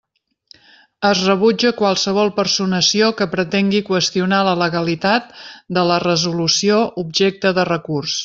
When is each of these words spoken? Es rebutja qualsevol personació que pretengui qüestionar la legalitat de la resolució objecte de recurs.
Es 1.09 1.19
rebutja 1.25 1.71
qualsevol 1.81 2.31
personació 2.39 3.09
que 3.19 3.27
pretengui 3.35 3.81
qüestionar 3.91 4.39
la 4.49 4.55
legalitat 4.63 5.29
de 5.79 5.83
la 5.91 6.01
resolució 6.07 6.81
objecte 7.05 7.53
de 7.61 7.69
recurs. 7.75 8.19